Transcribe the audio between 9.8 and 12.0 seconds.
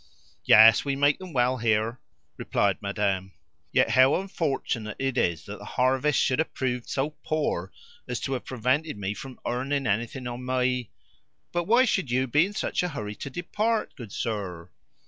anything on my But why